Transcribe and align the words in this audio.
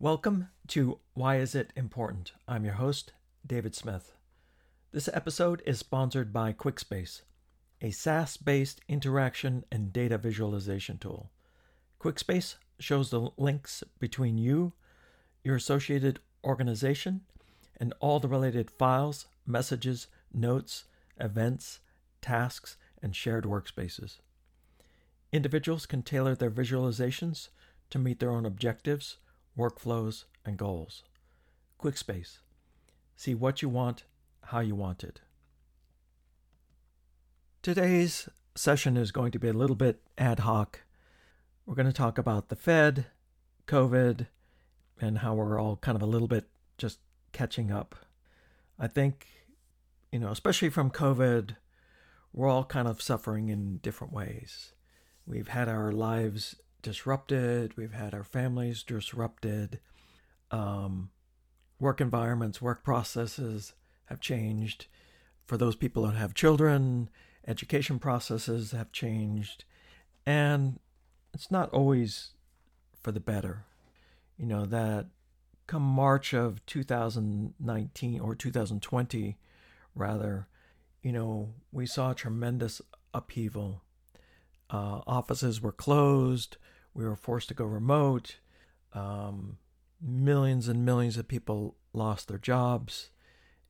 Welcome 0.00 0.50
to 0.68 1.00
Why 1.14 1.38
Is 1.38 1.56
It 1.56 1.72
Important? 1.74 2.30
I'm 2.46 2.64
your 2.64 2.74
host, 2.74 3.14
David 3.44 3.74
Smith. 3.74 4.12
This 4.92 5.08
episode 5.12 5.60
is 5.66 5.80
sponsored 5.80 6.32
by 6.32 6.52
Qikspace, 6.52 7.22
a 7.80 7.90
SaaS 7.90 8.36
based 8.36 8.80
interaction 8.86 9.64
and 9.72 9.92
data 9.92 10.16
visualization 10.16 10.98
tool. 10.98 11.32
Qikspace 12.00 12.54
shows 12.78 13.10
the 13.10 13.30
links 13.36 13.82
between 13.98 14.38
you, 14.38 14.72
your 15.42 15.56
associated 15.56 16.20
organization, 16.44 17.22
and 17.76 17.92
all 17.98 18.20
the 18.20 18.28
related 18.28 18.70
files, 18.70 19.26
messages, 19.44 20.06
notes, 20.32 20.84
events, 21.18 21.80
tasks, 22.20 22.76
and 23.02 23.16
shared 23.16 23.42
workspaces. 23.42 24.18
Individuals 25.32 25.86
can 25.86 26.04
tailor 26.04 26.36
their 26.36 26.52
visualizations 26.52 27.48
to 27.90 27.98
meet 27.98 28.20
their 28.20 28.30
own 28.30 28.46
objectives 28.46 29.16
workflows, 29.58 30.24
and 30.44 30.56
goals. 30.56 31.02
Qikspace. 31.82 32.38
See 33.16 33.34
what 33.34 33.60
you 33.60 33.68
want, 33.68 34.04
how 34.44 34.60
you 34.60 34.74
want 34.74 35.02
it. 35.02 35.20
Today's 37.60 38.28
session 38.54 38.96
is 38.96 39.10
going 39.10 39.32
to 39.32 39.38
be 39.38 39.48
a 39.48 39.52
little 39.52 39.76
bit 39.76 40.00
ad 40.16 40.40
hoc. 40.40 40.82
We're 41.66 41.74
going 41.74 41.86
to 41.86 41.92
talk 41.92 42.16
about 42.18 42.48
the 42.48 42.56
Fed, 42.56 43.06
COVID, 43.66 44.28
and 45.00 45.18
how 45.18 45.34
we're 45.34 45.60
all 45.60 45.76
kind 45.76 45.96
of 45.96 46.02
a 46.02 46.06
little 46.06 46.28
bit 46.28 46.48
just 46.78 47.00
catching 47.32 47.70
up. 47.70 47.96
I 48.78 48.86
think, 48.86 49.26
you 50.12 50.20
know, 50.20 50.30
especially 50.30 50.70
from 50.70 50.90
COVID, 50.90 51.56
we're 52.32 52.48
all 52.48 52.64
kind 52.64 52.86
of 52.86 53.02
suffering 53.02 53.48
in 53.48 53.78
different 53.78 54.12
ways. 54.12 54.72
We've 55.26 55.48
had 55.48 55.68
our 55.68 55.92
lives 55.92 56.54
disrupted. 56.88 57.76
We've 57.76 57.92
had 57.92 58.14
our 58.14 58.24
families 58.24 58.82
disrupted. 58.82 59.78
Um, 60.50 61.10
work 61.78 62.00
environments, 62.00 62.62
work 62.62 62.82
processes 62.82 63.74
have 64.06 64.20
changed. 64.20 64.86
For 65.44 65.58
those 65.58 65.76
people 65.76 66.04
that 66.04 66.14
have 66.14 66.32
children, 66.32 67.10
education 67.46 67.98
processes 67.98 68.72
have 68.72 68.90
changed. 68.90 69.64
And 70.24 70.80
it's 71.34 71.50
not 71.50 71.68
always 71.74 72.30
for 73.02 73.12
the 73.12 73.20
better. 73.20 73.66
You 74.38 74.46
know, 74.46 74.64
that 74.64 75.08
come 75.66 75.82
March 75.82 76.32
of 76.32 76.64
2019 76.64 78.18
or 78.18 78.34
2020, 78.34 79.36
rather, 79.94 80.48
you 81.02 81.12
know, 81.12 81.52
we 81.70 81.84
saw 81.84 82.14
tremendous 82.14 82.80
upheaval 83.12 83.82
uh, 84.70 85.00
offices 85.06 85.60
were 85.60 85.72
closed. 85.72 86.56
We 86.98 87.04
were 87.04 87.14
forced 87.14 87.46
to 87.48 87.54
go 87.54 87.64
remote. 87.64 88.38
Um, 88.92 89.58
millions 90.02 90.66
and 90.66 90.84
millions 90.84 91.16
of 91.16 91.28
people 91.28 91.76
lost 91.92 92.26
their 92.26 92.38
jobs. 92.38 93.10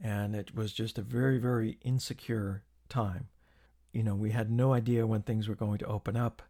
And 0.01 0.35
it 0.35 0.55
was 0.55 0.73
just 0.73 0.97
a 0.97 1.03
very, 1.03 1.37
very 1.37 1.77
insecure 1.83 2.63
time. 2.89 3.29
You 3.93 4.03
know, 4.03 4.15
we 4.15 4.31
had 4.31 4.51
no 4.51 4.73
idea 4.73 5.07
when 5.07 5.21
things 5.21 5.47
were 5.47 5.55
going 5.55 5.77
to 5.77 5.87
open 5.87 6.17
up. 6.17 6.41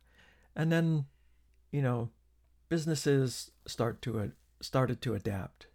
And 0.54 0.70
then, 0.70 1.06
you 1.72 1.82
know, 1.82 2.10
businesses 2.68 3.50
start 3.66 4.00
to 4.02 4.30
started 4.60 5.02
to 5.02 5.14
adapt. 5.14 5.66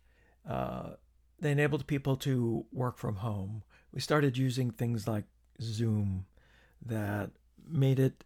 Uh, 0.49 0.91
they 1.37 1.51
enabled 1.51 1.85
people 1.85 2.15
to 2.17 2.65
work 2.71 2.97
from 2.97 3.17
home. 3.17 3.63
We 3.91 3.99
started 3.99 4.37
using 4.37 4.71
things 4.71 5.05
like 5.05 5.25
Zoom 5.61 6.27
that 6.85 7.31
made 7.67 7.99
it 7.99 8.23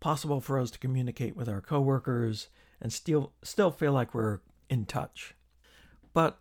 possible 0.00 0.40
for 0.40 0.58
us 0.58 0.70
to 0.72 0.78
communicate 0.78 1.36
with 1.36 1.48
our 1.48 1.60
coworkers 1.60 2.48
and 2.80 2.92
still 2.92 3.32
still 3.42 3.70
feel 3.70 3.92
like 3.92 4.14
we're 4.14 4.40
in 4.68 4.86
touch. 4.86 5.34
But 6.12 6.38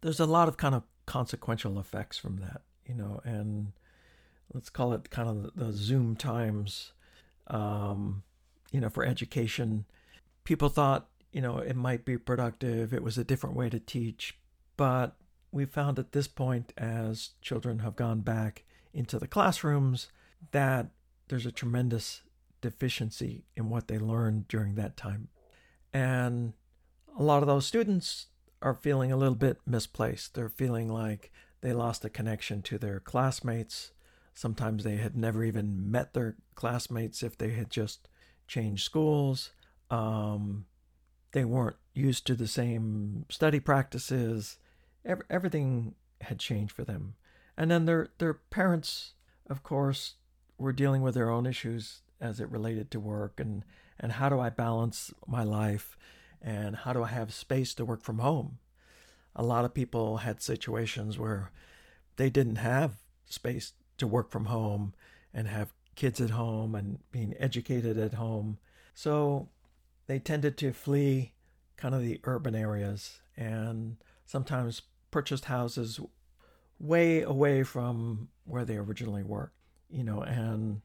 there's 0.00 0.20
a 0.20 0.26
lot 0.26 0.48
of 0.48 0.56
kind 0.56 0.74
of 0.74 0.82
consequential 1.06 1.78
effects 1.78 2.18
from 2.18 2.38
that, 2.38 2.62
you 2.86 2.94
know, 2.94 3.20
and 3.24 3.72
let's 4.52 4.70
call 4.70 4.92
it 4.92 5.10
kind 5.10 5.28
of 5.28 5.54
the, 5.54 5.72
Zoom 5.72 6.16
times, 6.16 6.92
um, 7.48 8.22
you 8.70 8.80
know, 8.80 8.88
for 8.88 9.04
education. 9.04 9.84
People 10.44 10.68
thought, 10.68 11.08
you 11.32 11.40
know, 11.40 11.58
it 11.58 11.76
might 11.76 12.04
be 12.04 12.18
productive. 12.18 12.92
It 12.92 13.02
was 13.02 13.16
a 13.16 13.24
different 13.24 13.56
way 13.56 13.70
to 13.70 13.78
teach, 13.78 14.38
but 14.76 15.16
we 15.50 15.64
found 15.64 15.98
at 15.98 16.12
this 16.12 16.28
point, 16.28 16.72
as 16.76 17.30
children 17.40 17.80
have 17.80 17.94
gone 17.94 18.20
back 18.20 18.64
into 18.92 19.18
the 19.18 19.28
classrooms, 19.28 20.08
that 20.50 20.88
there's 21.28 21.46
a 21.46 21.52
tremendous 21.52 22.22
deficiency 22.62 23.44
in 23.54 23.68
what 23.68 23.88
they 23.88 23.98
learned 23.98 24.48
during 24.48 24.76
that 24.76 24.96
time. 24.96 25.28
And 25.92 26.54
a 27.18 27.22
lot 27.22 27.42
of 27.42 27.46
those 27.46 27.66
students 27.66 28.28
are 28.62 28.74
feeling 28.74 29.12
a 29.12 29.16
little 29.16 29.34
bit 29.34 29.58
misplaced. 29.66 30.34
They're 30.34 30.48
feeling 30.48 30.88
like 30.88 31.30
they 31.60 31.74
lost 31.74 32.04
a 32.04 32.10
connection 32.10 32.62
to 32.62 32.78
their 32.78 33.00
classmates. 33.00 33.92
Sometimes 34.32 34.82
they 34.82 34.96
had 34.96 35.16
never 35.16 35.44
even 35.44 35.90
met 35.90 36.14
their 36.14 36.36
classmates 36.54 37.22
if 37.22 37.36
they 37.36 37.50
had 37.50 37.70
just 37.70 38.08
changed 38.46 38.84
schools. 38.84 39.50
Um, 39.90 40.64
they 41.32 41.44
weren't 41.44 41.76
used 41.92 42.26
to 42.26 42.34
the 42.34 42.46
same 42.46 43.26
study 43.28 43.60
practices. 43.60 44.56
Every, 45.04 45.24
everything 45.28 45.94
had 46.22 46.38
changed 46.38 46.72
for 46.72 46.84
them. 46.84 47.14
And 47.56 47.70
then 47.70 47.84
their 47.84 48.08
their 48.18 48.34
parents, 48.34 49.12
of 49.50 49.62
course, 49.62 50.14
were 50.56 50.72
dealing 50.72 51.02
with 51.02 51.14
their 51.14 51.28
own 51.28 51.44
issues 51.44 52.00
as 52.22 52.40
it 52.40 52.50
related 52.50 52.90
to 52.92 53.00
work 53.00 53.38
and 53.38 53.64
and 54.00 54.12
how 54.12 54.28
do 54.28 54.40
I 54.40 54.48
balance 54.48 55.12
my 55.26 55.42
life 55.42 55.98
and 56.40 56.76
how 56.76 56.92
do 56.92 57.02
I 57.02 57.08
have 57.08 57.32
space 57.32 57.74
to 57.74 57.84
work 57.84 58.02
from 58.02 58.18
home. 58.18 58.58
A 59.36 59.42
lot 59.42 59.64
of 59.64 59.74
people 59.74 60.18
had 60.18 60.42
situations 60.42 61.18
where 61.18 61.50
they 62.16 62.30
didn't 62.30 62.56
have 62.56 62.96
space 63.26 63.72
to 63.98 64.06
work 64.06 64.30
from 64.30 64.46
home 64.46 64.94
and 65.32 65.46
have 65.46 65.72
kids 65.94 66.20
at 66.20 66.30
home 66.30 66.74
and 66.74 66.98
being 67.10 67.34
educated 67.38 67.98
at 67.98 68.14
home. 68.14 68.58
So 68.94 69.48
they 70.06 70.18
tended 70.18 70.56
to 70.58 70.72
flee 70.72 71.32
kind 71.76 71.94
of 71.94 72.02
the 72.02 72.20
urban 72.24 72.54
areas 72.54 73.20
and 73.36 73.96
sometimes 74.26 74.82
purchased 75.10 75.46
houses 75.46 76.00
way 76.78 77.22
away 77.22 77.62
from 77.62 78.28
where 78.44 78.64
they 78.64 78.76
originally 78.76 79.22
worked, 79.22 79.56
you 79.88 80.02
know, 80.02 80.22
and 80.22 80.82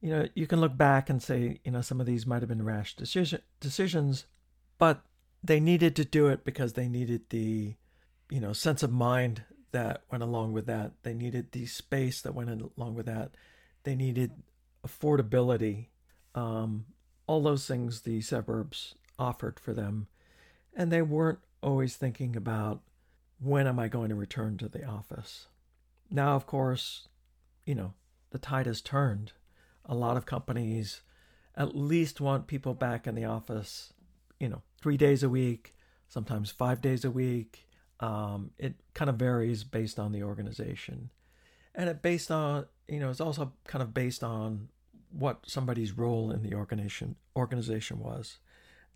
you 0.00 0.10
know, 0.10 0.26
you 0.34 0.46
can 0.46 0.60
look 0.60 0.76
back 0.76 1.10
and 1.10 1.22
say, 1.22 1.60
you 1.64 1.70
know, 1.70 1.82
some 1.82 2.00
of 2.00 2.06
these 2.06 2.26
might 2.26 2.42
have 2.42 2.48
been 2.48 2.64
rash 2.64 2.96
decision, 2.96 3.42
decisions, 3.60 4.26
but 4.78 5.02
they 5.42 5.60
needed 5.60 5.94
to 5.96 6.04
do 6.04 6.28
it 6.28 6.44
because 6.44 6.72
they 6.72 6.88
needed 6.88 7.28
the, 7.30 7.74
you 8.30 8.40
know, 8.40 8.52
sense 8.52 8.82
of 8.82 8.90
mind 8.90 9.42
that 9.72 10.02
went 10.10 10.22
along 10.22 10.52
with 10.52 10.66
that. 10.66 10.92
They 11.02 11.14
needed 11.14 11.52
the 11.52 11.66
space 11.66 12.22
that 12.22 12.34
went 12.34 12.72
along 12.76 12.94
with 12.94 13.06
that. 13.06 13.32
They 13.84 13.94
needed 13.94 14.32
affordability. 14.86 15.86
Um, 16.34 16.86
all 17.26 17.42
those 17.42 17.66
things 17.66 18.00
the 18.00 18.20
suburbs 18.20 18.94
offered 19.18 19.60
for 19.60 19.74
them. 19.74 20.06
And 20.74 20.90
they 20.90 21.02
weren't 21.02 21.40
always 21.62 21.96
thinking 21.96 22.36
about 22.36 22.80
when 23.38 23.66
am 23.66 23.78
I 23.78 23.88
going 23.88 24.08
to 24.08 24.14
return 24.14 24.56
to 24.58 24.68
the 24.68 24.84
office. 24.84 25.46
Now, 26.10 26.36
of 26.36 26.46
course, 26.46 27.08
you 27.64 27.74
know, 27.74 27.94
the 28.30 28.38
tide 28.38 28.66
has 28.66 28.80
turned 28.80 29.32
a 29.84 29.94
lot 29.94 30.16
of 30.16 30.26
companies 30.26 31.02
at 31.56 31.76
least 31.76 32.20
want 32.20 32.46
people 32.46 32.74
back 32.74 33.06
in 33.06 33.14
the 33.14 33.24
office, 33.24 33.92
you 34.38 34.48
know, 34.48 34.62
three 34.80 34.96
days 34.96 35.22
a 35.22 35.28
week, 35.28 35.74
sometimes 36.08 36.50
five 36.50 36.80
days 36.80 37.04
a 37.04 37.10
week. 37.10 37.66
Um, 37.98 38.52
it 38.58 38.74
kind 38.94 39.10
of 39.10 39.16
varies 39.16 39.64
based 39.64 39.98
on 39.98 40.12
the 40.12 40.22
organization. 40.22 41.10
And 41.74 41.88
it 41.88 42.02
based 42.02 42.30
on, 42.30 42.66
you 42.88 42.98
know, 42.98 43.10
it's 43.10 43.20
also 43.20 43.52
kind 43.66 43.82
of 43.82 43.92
based 43.92 44.24
on 44.24 44.68
what 45.10 45.40
somebody's 45.46 45.96
role 45.96 46.30
in 46.30 46.42
the 46.42 46.54
organization 46.54 47.16
organization 47.36 47.98
was. 47.98 48.38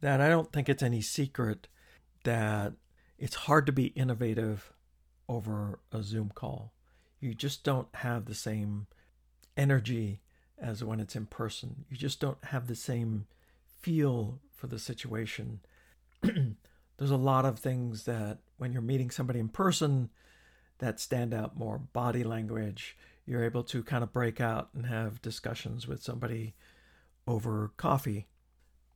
That 0.01 0.21
I 0.21 0.29
don't 0.29 0.53
think 0.53 0.69
it's 0.69 0.83
any 0.83 1.01
secret 1.01 1.69
that 2.25 2.73
it's 3.19 3.35
hard 3.35 3.67
to 3.67 3.73
be 3.73 3.87
innovative 3.89 4.73
over 5.29 5.81
a 5.93 6.03
Zoom 6.03 6.31
call. 6.35 6.73
You 7.21 7.35
just 7.35 7.65
don't 7.65 7.89
have 7.97 8.25
the 8.25 8.35
same 8.35 8.87
energy 9.57 10.21
as 10.61 10.83
when 10.85 11.01
it's 11.01 11.17
in 11.17 11.27
person. 11.27 11.85
You 11.91 11.97
just 11.97 12.21
don't 12.21 12.43
have 12.45 12.67
the 12.67 12.77
same 12.77 13.27
feel 13.81 14.41
for 14.55 14.67
the 14.67 14.79
situation. 14.79 15.61
There's 16.23 17.11
a 17.11 17.17
lot 17.17 17.45
of 17.45 17.59
things 17.59 18.05
that 18.05 18.39
when 18.57 18.73
you're 18.73 18.83
meeting 18.83 19.11
somebody 19.11 19.41
in 19.41 19.49
person 19.49 20.11
that 20.79 21.01
stand 21.01 21.35
out 21.35 21.59
more 21.59 21.79
body 21.79 22.25
language, 22.25 22.97
you're 23.27 23.45
able 23.45 23.65
to 23.65 23.83
kind 23.83 24.03
of 24.03 24.13
break 24.13 24.41
out 24.41 24.69
and 24.75 24.87
have 24.87 25.23
discussions 25.23 25.87
with 25.89 26.03
somebody 26.03 26.55
over 27.27 27.73
coffee. 27.77 28.27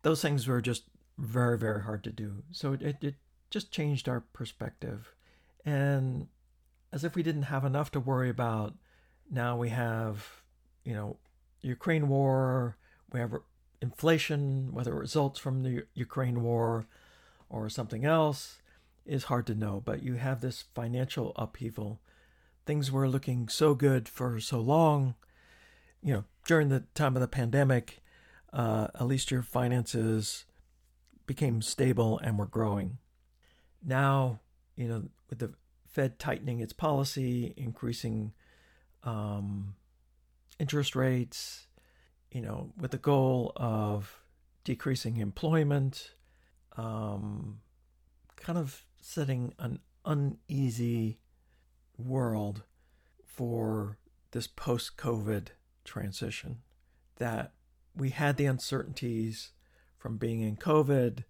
Those 0.02 0.22
things 0.22 0.46
were 0.46 0.60
just 0.60 0.84
very, 1.16 1.58
very 1.58 1.82
hard 1.82 2.04
to 2.04 2.12
do. 2.12 2.42
So 2.52 2.74
it, 2.74 2.96
it, 3.02 3.14
just 3.50 3.72
changed 3.72 4.08
our 4.08 4.20
perspective. 4.20 5.14
And 5.64 6.28
as 6.92 7.02
if 7.02 7.14
we 7.14 7.22
didn't 7.22 7.44
have 7.44 7.64
enough 7.64 7.90
to 7.92 8.00
worry 8.00 8.28
about, 8.28 8.74
now 9.30 9.56
we 9.56 9.70
have, 9.70 10.42
you 10.84 10.92
know, 10.92 11.16
Ukraine 11.60 12.08
war, 12.08 12.76
we 13.12 13.20
have 13.20 13.34
inflation, 13.80 14.72
whether 14.72 14.92
it 14.92 15.00
results 15.00 15.38
from 15.38 15.62
the 15.62 15.84
Ukraine 15.94 16.42
war 16.42 16.86
or 17.48 17.68
something 17.68 18.04
else. 18.04 18.60
is 19.06 19.24
hard 19.24 19.46
to 19.46 19.54
know, 19.54 19.80
but 19.82 20.02
you 20.02 20.14
have 20.14 20.40
this 20.40 20.64
financial 20.74 21.32
upheaval. 21.36 22.00
Things 22.66 22.92
were 22.92 23.08
looking 23.08 23.48
so 23.48 23.74
good 23.74 24.06
for 24.08 24.38
so 24.38 24.60
long. 24.60 25.14
You 26.02 26.12
know, 26.12 26.24
during 26.46 26.68
the 26.68 26.84
time 26.94 27.16
of 27.16 27.22
the 27.22 27.28
pandemic, 27.28 28.02
uh, 28.52 28.88
at 28.94 29.06
least 29.06 29.30
your 29.30 29.42
finances 29.42 30.44
became 31.26 31.62
stable 31.62 32.18
and 32.18 32.38
were 32.38 32.46
growing. 32.46 32.98
Now, 33.82 34.40
you 34.76 34.88
know, 34.88 35.04
with 35.30 35.38
the 35.38 35.54
Fed 35.86 36.18
tightening 36.18 36.60
its 36.60 36.72
policy, 36.72 37.54
increasing 37.56 38.32
um, 39.04 39.74
interest 40.58 40.96
rates, 40.96 41.66
you 42.30 42.40
know, 42.40 42.72
with 42.76 42.90
the 42.90 42.98
goal 42.98 43.52
of 43.56 44.22
decreasing 44.64 45.16
employment, 45.16 46.14
um, 46.76 47.60
kind 48.36 48.58
of 48.58 48.84
setting 49.00 49.54
an 49.58 49.80
uneasy 50.04 51.18
world 51.96 52.62
for 53.24 53.98
this 54.32 54.46
post 54.46 54.96
COVID 54.96 55.48
transition. 55.84 56.58
That 57.16 57.52
we 57.96 58.10
had 58.10 58.36
the 58.36 58.46
uncertainties 58.46 59.50
from 59.96 60.16
being 60.16 60.40
in 60.40 60.56
COVID. 60.56 61.24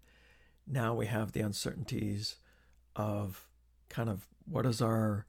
Now 0.67 0.93
we 0.93 1.07
have 1.07 1.31
the 1.31 1.41
uncertainties 1.41 2.35
of 2.95 3.47
kind 3.89 4.09
of 4.09 4.27
what 4.45 4.63
does 4.63 4.81
our 4.81 5.25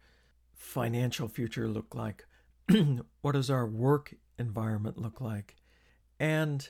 financial 0.55 1.29
future 1.29 1.69
look 1.69 1.95
like? 1.95 2.27
what 3.21 3.33
does 3.33 3.51
our 3.51 3.67
work 3.67 4.15
environment 4.39 4.99
look 4.99 5.21
like? 5.21 5.57
And 6.19 6.69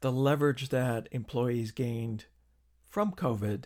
the 0.00 0.12
leverage 0.12 0.68
that 0.68 1.08
employees 1.12 1.70
gained 1.70 2.26
from 2.88 3.12
COVID 3.12 3.64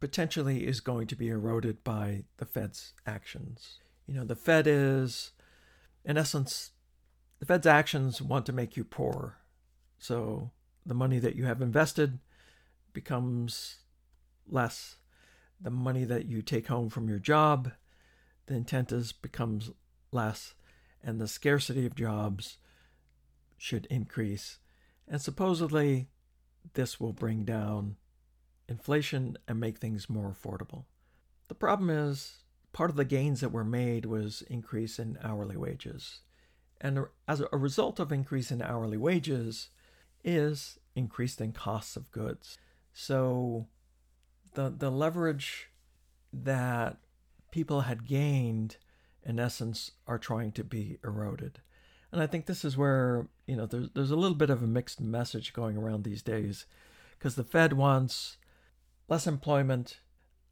potentially 0.00 0.66
is 0.66 0.80
going 0.80 1.06
to 1.06 1.16
be 1.16 1.28
eroded 1.28 1.84
by 1.84 2.24
the 2.38 2.44
Fed's 2.44 2.92
actions. 3.06 3.78
You 4.06 4.14
know, 4.14 4.24
the 4.24 4.36
Fed 4.36 4.66
is, 4.66 5.32
in 6.04 6.18
essence, 6.18 6.72
the 7.38 7.46
Fed's 7.46 7.66
actions 7.66 8.20
want 8.20 8.44
to 8.46 8.52
make 8.52 8.76
you 8.76 8.84
poor. 8.84 9.38
So 9.98 10.50
the 10.84 10.94
money 10.94 11.18
that 11.18 11.36
you 11.36 11.44
have 11.44 11.62
invested 11.62 12.18
becomes 12.92 13.78
less. 14.46 14.96
The 15.60 15.70
money 15.70 16.04
that 16.04 16.26
you 16.26 16.42
take 16.42 16.66
home 16.66 16.90
from 16.90 17.08
your 17.08 17.18
job, 17.18 17.72
the 18.46 18.54
intent 18.54 18.92
is 18.92 19.12
becomes 19.12 19.70
less, 20.12 20.54
and 21.04 21.20
the 21.20 21.28
scarcity 21.28 21.86
of 21.86 21.94
jobs 21.94 22.58
should 23.56 23.86
increase. 23.86 24.58
And 25.06 25.20
supposedly, 25.20 26.08
this 26.72 26.98
will 26.98 27.12
bring 27.12 27.44
down 27.44 27.96
inflation 28.68 29.36
and 29.46 29.60
make 29.60 29.78
things 29.78 30.08
more 30.08 30.34
affordable. 30.34 30.84
The 31.48 31.54
problem 31.54 31.90
is 31.90 32.38
part 32.72 32.90
of 32.90 32.96
the 32.96 33.04
gains 33.04 33.40
that 33.40 33.52
were 33.52 33.64
made 33.64 34.06
was 34.06 34.42
increase 34.48 34.98
in 34.98 35.18
hourly 35.22 35.56
wages. 35.56 36.20
And 36.80 37.06
as 37.28 37.40
a 37.40 37.56
result 37.56 38.00
of 38.00 38.10
increase 38.10 38.50
in 38.50 38.62
hourly 38.62 38.96
wages 38.96 39.68
is 40.24 40.78
increased 40.96 41.40
in 41.40 41.52
costs 41.52 41.96
of 41.96 42.10
goods. 42.10 42.58
So 42.92 43.68
the 44.54 44.70
the 44.70 44.90
leverage 44.90 45.70
that 46.32 46.96
people 47.50 47.82
had 47.82 48.06
gained 48.06 48.76
in 49.24 49.38
essence 49.38 49.92
are 50.06 50.18
trying 50.18 50.52
to 50.52 50.64
be 50.64 50.98
eroded. 51.02 51.60
And 52.12 52.22
I 52.22 52.26
think 52.26 52.46
this 52.46 52.64
is 52.64 52.76
where, 52.76 53.26
you 53.46 53.56
know, 53.56 53.66
there's 53.66 53.88
there's 53.94 54.10
a 54.10 54.16
little 54.16 54.36
bit 54.36 54.50
of 54.50 54.62
a 54.62 54.66
mixed 54.66 55.00
message 55.00 55.52
going 55.52 55.76
around 55.76 56.04
these 56.04 56.22
days 56.22 56.66
because 57.18 57.34
the 57.34 57.44
Fed 57.44 57.72
wants 57.72 58.36
less 59.08 59.26
employment, 59.26 60.00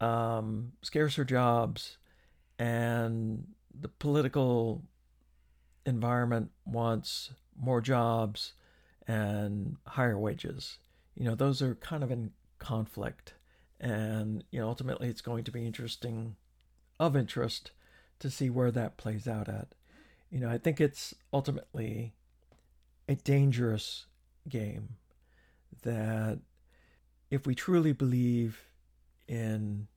um, 0.01 0.73
scarcer 0.81 1.23
jobs, 1.23 1.97
and 2.59 3.47
the 3.73 3.87
political 3.87 4.83
environment 5.85 6.51
wants 6.65 7.31
more 7.59 7.81
jobs 7.81 8.53
and 9.07 9.77
higher 9.85 10.17
wages. 10.17 10.79
You 11.15 11.25
know, 11.25 11.35
those 11.35 11.61
are 11.61 11.75
kind 11.75 12.03
of 12.03 12.11
in 12.11 12.31
conflict. 12.59 13.33
And, 13.79 14.43
you 14.51 14.59
know, 14.59 14.67
ultimately 14.67 15.09
it's 15.09 15.21
going 15.21 15.43
to 15.43 15.51
be 15.51 15.65
interesting, 15.65 16.35
of 16.99 17.15
interest, 17.15 17.71
to 18.23 18.31
see 18.31 18.49
where 18.49 18.71
that 18.71 18.95
plays 18.95 19.27
out 19.27 19.49
at. 19.49 19.75
You 20.31 20.39
know, 20.39 20.49
I 20.49 20.57
think 20.57 20.79
it's 20.79 21.13
ultimately 21.33 22.13
a 23.07 23.15
dangerous 23.15 24.05
game 24.47 24.95
that 25.81 26.39
if 27.29 27.45
we 27.45 27.53
truly 27.53 27.91
believe 27.91 28.61
in 29.27 29.87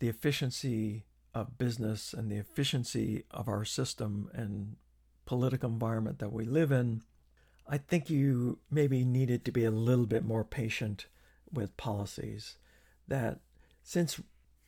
the 0.00 0.08
efficiency 0.08 1.04
of 1.32 1.56
business 1.56 2.12
and 2.12 2.32
the 2.32 2.36
efficiency 2.36 3.22
of 3.30 3.48
our 3.48 3.64
system 3.64 4.28
and 4.34 4.74
political 5.24 5.70
environment 5.70 6.18
that 6.18 6.32
we 6.32 6.44
live 6.44 6.72
in, 6.72 7.02
I 7.68 7.78
think 7.78 8.10
you 8.10 8.58
maybe 8.68 9.04
needed 9.04 9.44
to 9.44 9.52
be 9.52 9.64
a 9.64 9.70
little 9.70 10.06
bit 10.06 10.24
more 10.24 10.44
patient 10.44 11.06
with 11.52 11.76
policies. 11.76 12.56
That 13.06 13.38
since 13.84 14.20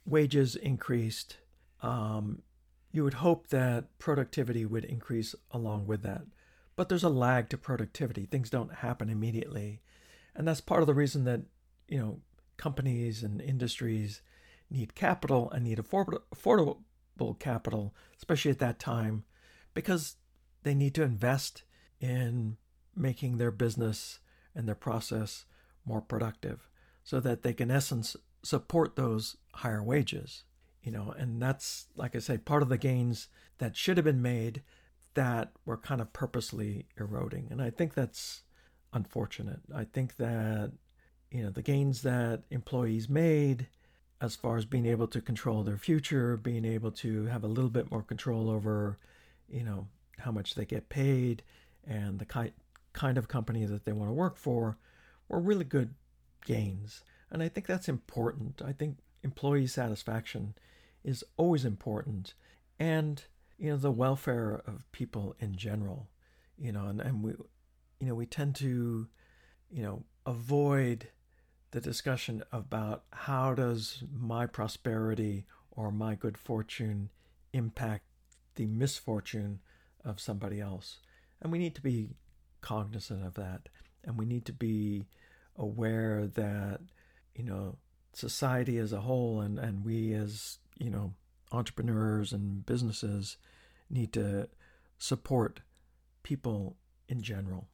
wages 0.06 0.54
increased, 0.54 1.38
um, 1.82 2.42
you 2.90 3.04
would 3.04 3.14
hope 3.14 3.48
that 3.48 3.98
productivity 3.98 4.64
would 4.64 4.84
increase 4.84 5.34
along 5.50 5.86
with 5.86 6.02
that. 6.02 6.22
But 6.76 6.88
there's 6.88 7.04
a 7.04 7.08
lag 7.08 7.48
to 7.50 7.58
productivity. 7.58 8.24
Things 8.24 8.50
don't 8.50 8.76
happen 8.76 9.10
immediately. 9.10 9.80
And 10.34 10.46
that's 10.46 10.60
part 10.60 10.80
of 10.80 10.86
the 10.86 10.94
reason 10.94 11.24
that 11.24 11.42
you 11.88 11.98
know, 11.98 12.20
companies 12.56 13.22
and 13.22 13.40
industries 13.40 14.20
need 14.70 14.94
capital 14.94 15.50
and 15.50 15.64
need 15.64 15.78
affordable, 15.78 17.38
capital, 17.38 17.94
especially 18.16 18.50
at 18.50 18.58
that 18.58 18.78
time, 18.78 19.24
because 19.74 20.16
they 20.62 20.74
need 20.74 20.94
to 20.94 21.02
invest 21.02 21.62
in 22.00 22.56
making 22.94 23.38
their 23.38 23.50
business 23.50 24.20
and 24.54 24.68
their 24.68 24.74
process 24.74 25.46
more 25.84 26.00
productive 26.00 26.68
so 27.02 27.18
that 27.20 27.42
they 27.42 27.52
can, 27.52 27.70
in 27.70 27.76
essence, 27.76 28.16
support 28.42 28.96
those 28.96 29.36
higher 29.54 29.82
wages. 29.82 30.44
You 30.82 30.92
know, 30.92 31.14
and 31.18 31.42
that's, 31.42 31.86
like 31.96 32.14
I 32.14 32.20
say, 32.20 32.38
part 32.38 32.62
of 32.62 32.68
the 32.68 32.78
gains 32.78 33.28
that 33.58 33.76
should 33.76 33.96
have 33.96 34.04
been 34.04 34.22
made 34.22 34.62
that 35.14 35.52
were 35.66 35.76
kind 35.76 36.00
of 36.00 36.12
purposely 36.12 36.86
eroding. 36.98 37.48
And 37.50 37.60
I 37.60 37.70
think 37.70 37.94
that's 37.94 38.42
unfortunate. 38.92 39.60
I 39.74 39.84
think 39.84 40.16
that 40.16 40.72
you 41.30 41.42
know 41.42 41.50
the 41.50 41.62
gains 41.62 42.02
that 42.02 42.42
employees 42.50 43.08
made 43.08 43.66
as 44.20 44.34
far 44.34 44.56
as 44.56 44.64
being 44.64 44.86
able 44.86 45.06
to 45.08 45.20
control 45.20 45.62
their 45.62 45.76
future 45.76 46.36
being 46.36 46.64
able 46.64 46.90
to 46.90 47.26
have 47.26 47.44
a 47.44 47.48
little 47.48 47.70
bit 47.70 47.90
more 47.90 48.02
control 48.02 48.50
over 48.50 48.98
you 49.48 49.62
know 49.62 49.86
how 50.18 50.32
much 50.32 50.54
they 50.54 50.64
get 50.64 50.88
paid 50.88 51.42
and 51.86 52.18
the 52.18 52.24
ki- 52.24 52.52
kind 52.92 53.18
of 53.18 53.28
company 53.28 53.64
that 53.64 53.84
they 53.84 53.92
want 53.92 54.08
to 54.08 54.14
work 54.14 54.36
for 54.36 54.78
were 55.28 55.40
really 55.40 55.64
good 55.64 55.94
gains 56.44 57.02
and 57.30 57.42
i 57.42 57.48
think 57.48 57.66
that's 57.66 57.88
important 57.88 58.62
i 58.64 58.72
think 58.72 58.96
employee 59.22 59.66
satisfaction 59.66 60.54
is 61.04 61.24
always 61.36 61.64
important 61.64 62.34
and 62.78 63.24
you 63.58 63.70
know 63.70 63.76
the 63.76 63.90
welfare 63.90 64.62
of 64.66 64.90
people 64.92 65.34
in 65.40 65.56
general 65.56 66.08
you 66.56 66.72
know 66.72 66.86
and, 66.86 67.00
and 67.00 67.22
we 67.22 67.32
you 68.00 68.06
know 68.06 68.14
we 68.14 68.26
tend 68.26 68.54
to 68.54 69.08
you 69.70 69.82
know 69.82 70.04
avoid 70.26 71.08
the 71.70 71.80
discussion 71.80 72.42
about 72.52 73.04
how 73.12 73.54
does 73.54 74.02
my 74.12 74.46
prosperity 74.46 75.44
or 75.70 75.92
my 75.92 76.14
good 76.14 76.38
fortune 76.38 77.10
impact 77.52 78.04
the 78.54 78.66
misfortune 78.66 79.60
of 80.04 80.20
somebody 80.20 80.60
else. 80.60 80.98
And 81.40 81.52
we 81.52 81.58
need 81.58 81.74
to 81.76 81.82
be 81.82 82.10
cognizant 82.60 83.24
of 83.24 83.34
that. 83.34 83.68
And 84.04 84.18
we 84.18 84.26
need 84.26 84.44
to 84.46 84.52
be 84.52 85.06
aware 85.56 86.26
that, 86.34 86.80
you 87.34 87.44
know, 87.44 87.76
society 88.18 88.78
as 88.78 88.92
a 88.92 89.00
whole 89.02 89.40
and, 89.40 89.58
and 89.58 89.84
we 89.84 90.12
as, 90.12 90.58
you 90.78 90.90
know, 90.90 91.14
entrepreneurs 91.52 92.32
and 92.32 92.66
businesses 92.66 93.36
need 93.88 94.12
to 94.12 94.48
support 94.98 95.60
people 96.22 96.76
in 97.08 97.22
general. 97.22 97.68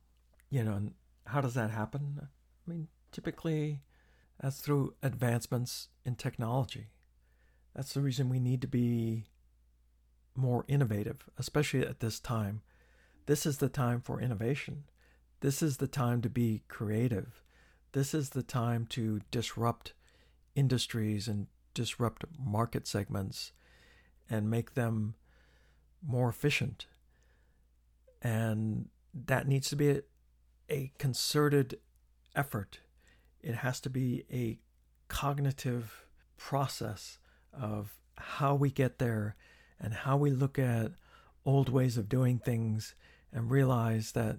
You 0.50 0.62
know, 0.64 0.74
and 0.74 0.94
how 1.26 1.40
does 1.40 1.54
that 1.54 1.70
happen? 1.70 2.20
I 2.22 2.70
mean, 2.70 2.88
typically 3.10 3.80
that's 4.40 4.60
through 4.60 4.94
advancements 5.02 5.88
in 6.04 6.16
technology. 6.16 6.88
That's 7.74 7.94
the 7.94 8.00
reason 8.00 8.28
we 8.28 8.40
need 8.40 8.60
to 8.62 8.68
be 8.68 9.24
more 10.36 10.64
innovative, 10.68 11.28
especially 11.38 11.80
at 11.80 12.00
this 12.00 12.20
time. 12.20 12.62
This 13.26 13.46
is 13.46 13.58
the 13.58 13.68
time 13.68 14.00
for 14.00 14.20
innovation. 14.20 14.84
This 15.40 15.62
is 15.62 15.78
the 15.78 15.86
time 15.86 16.20
to 16.22 16.28
be 16.28 16.62
creative. 16.68 17.42
This 17.92 18.14
is 18.14 18.30
the 18.30 18.42
time 18.42 18.86
to 18.90 19.20
disrupt 19.30 19.94
industries 20.54 21.28
and 21.28 21.46
disrupt 21.72 22.24
market 22.38 22.86
segments 22.86 23.52
and 24.30 24.50
make 24.50 24.74
them 24.74 25.14
more 26.06 26.28
efficient. 26.28 26.86
And 28.22 28.88
that 29.12 29.46
needs 29.46 29.68
to 29.70 29.76
be 29.76 29.90
a, 29.90 30.02
a 30.70 30.92
concerted 30.98 31.78
effort 32.34 32.80
it 33.44 33.56
has 33.56 33.78
to 33.80 33.90
be 33.90 34.24
a 34.32 34.58
cognitive 35.08 36.06
process 36.38 37.18
of 37.52 37.98
how 38.16 38.54
we 38.54 38.70
get 38.70 38.98
there 38.98 39.36
and 39.78 39.92
how 39.92 40.16
we 40.16 40.30
look 40.30 40.58
at 40.58 40.92
old 41.44 41.68
ways 41.68 41.98
of 41.98 42.08
doing 42.08 42.38
things 42.38 42.94
and 43.30 43.50
realize 43.50 44.12
that 44.12 44.38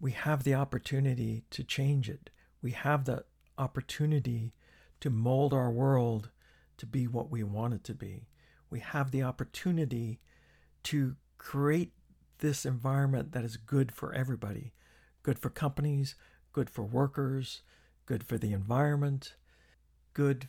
we 0.00 0.10
have 0.10 0.42
the 0.42 0.54
opportunity 0.54 1.44
to 1.50 1.62
change 1.62 2.10
it. 2.10 2.28
We 2.60 2.72
have 2.72 3.04
the 3.04 3.24
opportunity 3.56 4.52
to 5.00 5.10
mold 5.10 5.52
our 5.52 5.70
world 5.70 6.30
to 6.78 6.86
be 6.86 7.06
what 7.06 7.30
we 7.30 7.42
want 7.42 7.74
it 7.74 7.84
to 7.84 7.94
be. 7.94 8.28
We 8.70 8.80
have 8.80 9.10
the 9.10 9.22
opportunity 9.22 10.20
to 10.84 11.16
create 11.38 11.92
this 12.38 12.64
environment 12.64 13.32
that 13.32 13.44
is 13.44 13.56
good 13.56 13.92
for 13.92 14.12
everybody 14.14 14.72
good 15.22 15.38
for 15.38 15.50
companies, 15.50 16.14
good 16.52 16.70
for 16.70 16.82
workers, 16.82 17.62
good 18.06 18.24
for 18.24 18.38
the 18.38 18.52
environment, 18.52 19.36
good 20.14 20.48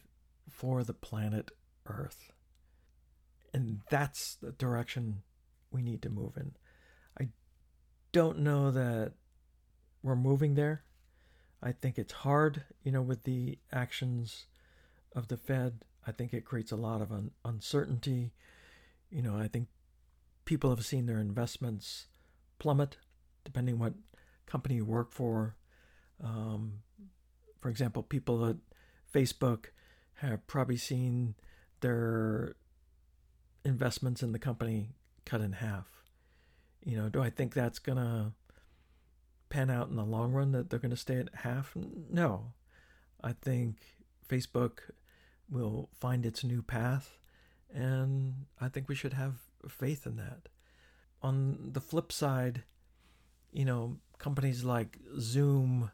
for 0.50 0.84
the 0.84 0.94
planet 0.94 1.52
Earth. 1.86 2.32
And 3.54 3.82
that's 3.90 4.36
the 4.36 4.52
direction 4.52 5.24
we 5.72 5.82
need 5.82 6.02
to 6.04 6.10
move 6.10 6.38
in. 6.38 6.54
I 7.20 7.30
don't 8.12 8.40
know 8.40 8.72
that 8.72 9.14
we're 10.02 10.16
moving 10.16 10.56
there. 10.56 10.84
I 11.64 11.72
think 11.72 11.98
it's 11.98 12.14
hard, 12.14 12.64
you 12.84 12.92
know, 12.92 13.02
with 13.02 13.24
the 13.24 13.60
actions 13.72 14.46
of 15.16 15.28
the 15.28 15.38
Fed. 15.38 15.84
I 16.06 16.12
think 16.12 16.34
it 16.34 16.46
creates 16.46 16.72
a 16.72 16.76
lot 16.78 17.02
of 17.02 17.12
un- 17.12 17.32
uncertainty. 17.46 18.34
You 19.10 19.22
know, 19.22 19.38
I 19.38 19.48
think 19.48 19.68
people 20.46 20.70
have 20.70 20.86
seen 20.86 21.06
their 21.06 21.20
investments 21.20 22.08
plummet, 22.58 22.98
depending 23.44 23.78
what 23.78 23.94
company 24.46 24.76
you 24.76 24.86
work 24.86 25.12
for. 25.12 25.56
Um, 26.24 26.80
for 27.60 27.70
example, 27.70 28.02
people 28.02 28.46
at 28.46 28.58
Facebook 29.14 29.66
have 30.16 30.46
probably 30.48 30.78
seen 30.78 31.36
their 31.82 32.56
investments 33.64 34.24
in 34.24 34.32
the 34.32 34.40
company 34.40 34.90
cut 35.26 35.42
in 35.42 35.54
half. 35.54 35.88
You 36.84 36.98
know, 36.98 37.10
do 37.10 37.22
I 37.22 37.30
think 37.30 37.54
that's 37.54 37.80
to 37.98 38.34
pan 39.52 39.70
out 39.70 39.90
in 39.90 39.96
the 39.98 40.04
long 40.04 40.32
run 40.32 40.52
that 40.54 40.70
they're 40.70 40.80
going 40.80 40.90
to 40.90 40.98
stay 40.98 41.18
at 41.18 41.30
half? 41.36 41.76
No. 41.76 42.54
I 43.24 43.34
think 43.34 43.76
Facebook 44.28 44.80
will 45.50 45.90
find 46.00 46.26
its 46.26 46.44
new 46.44 46.64
path, 46.64 47.20
and 47.72 48.46
I 48.60 48.70
think 48.70 48.90
we 48.90 48.96
should 48.96 49.14
have 49.14 49.36
faith 49.68 50.08
in 50.08 50.16
that. 50.16 50.50
On 51.22 51.70
the 51.74 51.82
flip 51.82 52.12
side, 52.12 52.64
you 53.52 53.66
know, 53.66 53.98
companies 54.18 54.64
like 54.64 54.98
Zoom 55.20 55.92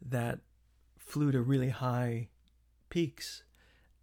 that 0.00 0.38
flew 0.98 1.32
to 1.32 1.40
really 1.40 1.70
high 1.70 2.28
peaks 2.90 3.42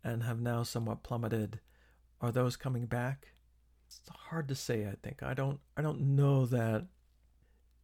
and 0.03 0.23
have 0.23 0.41
now 0.41 0.63
somewhat 0.63 1.03
plummeted, 1.03 1.59
are 2.19 2.31
those 2.31 2.57
coming 2.57 2.87
back? 2.87 3.27
It's 3.87 4.01
hard 4.29 4.47
to 4.49 4.55
say, 4.55 4.85
I 4.85 4.95
think. 5.01 5.23
I 5.23 5.33
don't 5.33 5.59
I 5.77 5.81
don't 5.81 6.01
know 6.15 6.45
that 6.47 6.87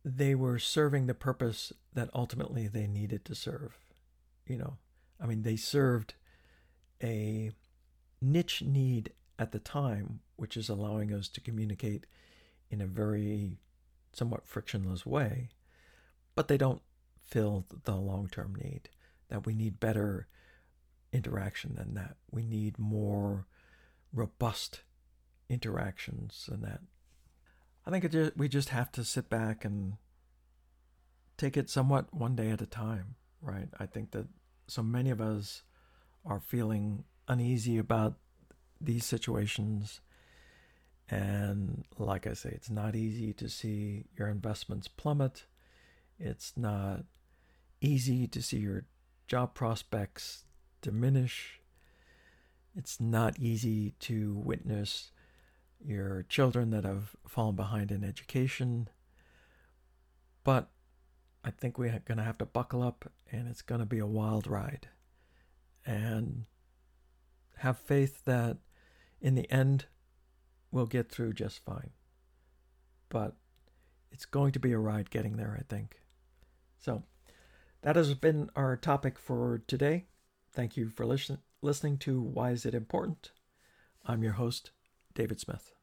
they 0.03 0.36
were 0.36 0.60
serving 0.60 1.08
the 1.08 1.13
purpose 1.13 1.72
that 1.93 2.10
ultimately 2.13 2.67
they 2.67 2.88
needed 2.88 3.25
to 3.25 3.36
serve. 3.36 3.77
You 4.48 4.58
know, 4.58 4.77
I 5.22 5.27
mean, 5.27 5.43
they 5.43 5.55
served 5.55 6.15
a 7.03 7.51
niche 8.22 8.62
need 8.62 9.13
at 9.38 9.51
the 9.51 9.60
time, 9.60 10.20
which 10.36 10.58
is 10.58 10.70
allowing 10.70 11.13
us 11.13 11.27
to 11.29 11.41
communicate 11.41 12.05
in 12.70 12.81
a 12.81 12.88
very 12.88 13.58
somewhat 14.13 14.48
frictionless 14.48 15.05
way, 15.05 15.50
but 16.36 16.48
they 16.48 16.58
don't 16.58 16.81
fill 17.24 17.65
the 17.84 17.96
long 17.96 18.27
term 18.27 18.55
need. 18.55 18.89
That 19.29 19.46
we 19.46 19.53
need 19.53 19.79
better 19.79 20.27
interaction 21.13 21.75
than 21.75 21.93
that. 21.93 22.17
We 22.29 22.43
need 22.43 22.77
more 22.77 23.46
robust 24.13 24.81
interactions 25.50 26.46
than 26.50 26.62
that. 26.62 26.81
I 27.86 27.90
think 27.90 28.10
just, 28.12 28.38
we 28.38 28.48
just 28.48 28.70
have 28.70 28.92
to 28.94 29.04
sit 29.04 29.30
back 29.30 29.66
and 29.66 29.94
take 31.38 31.58
it 31.58 31.70
somewhat 31.70 32.14
one 32.14 32.36
day 32.36 32.52
at 32.52 32.62
a 32.62 32.68
time, 32.68 33.16
right? 33.42 33.70
I 33.80 33.86
think 33.86 34.12
that 34.12 34.28
so 34.68 34.84
many 34.84 35.10
of 35.10 35.20
us 35.20 35.64
are 36.26 36.40
feeling 36.40 37.04
uneasy 37.28 37.78
about 37.78 38.16
these 38.80 39.06
situations. 39.06 40.02
And 41.10 41.84
like 41.98 42.28
I 42.28 42.34
say, 42.34 42.52
it's 42.52 42.70
not 42.70 42.96
easy 42.96 43.34
to 43.34 43.50
see 43.50 44.06
your 44.18 44.28
investments 44.28 44.88
plummet. 44.88 45.46
It's 46.20 46.54
not 46.56 47.06
easy 47.82 48.28
to 48.28 48.42
see 48.42 48.58
your 48.58 48.86
job 49.28 49.56
prospects 49.56 50.46
diminish. 50.82 51.60
It's 52.76 53.00
not 53.00 53.40
easy 53.40 53.92
to 54.02 54.36
witness 54.36 55.12
your 55.86 56.26
children 56.30 56.70
that 56.72 56.84
have 56.84 57.16
fallen 57.28 57.56
behind 57.56 57.92
in 57.92 58.04
education. 58.04 58.88
But 60.44 60.70
I 61.44 61.52
think 61.52 61.78
we're 61.78 62.00
going 62.06 62.18
to 62.18 62.24
have 62.24 62.38
to 62.40 62.46
buckle 62.46 62.84
up 62.84 63.12
and 63.32 63.48
it's 63.48 63.62
going 63.62 63.80
to 63.80 63.86
be 63.86 64.00
a 64.00 64.06
wild 64.06 64.48
ride. 64.48 64.90
And 65.86 66.46
have 67.58 67.78
faith 67.78 68.26
that 68.26 68.58
in 69.20 69.36
the 69.36 69.50
end 69.52 69.86
we'll 70.72 70.86
get 70.86 71.10
through 71.10 71.34
just 71.34 71.64
fine. 71.64 71.92
But 73.10 73.36
it's 74.12 74.26
going 74.26 74.52
to 74.54 74.60
be 74.60 74.72
a 74.72 74.80
ride 74.80 75.10
getting 75.10 75.38
there, 75.38 75.58
I 75.60 75.64
think. 75.64 76.02
So 76.80 77.04
that 77.82 77.96
has 77.96 78.14
been 78.14 78.50
our 78.56 78.76
topic 78.78 79.20
for 79.20 79.62
today. 79.68 80.06
Thank 80.52 80.78
you 80.78 80.90
for 80.90 81.06
listen- 81.06 81.40
listening 81.62 81.98
to 82.00 82.22
Why 82.22 82.52
Is 82.52 82.66
It 82.66 82.74
Important? 82.74 83.32
I'm 84.06 84.24
your 84.24 84.34
host, 84.34 84.72
David 85.13 85.39
Smith. 85.39 85.74